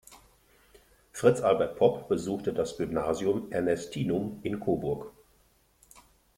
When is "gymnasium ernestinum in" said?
2.75-4.59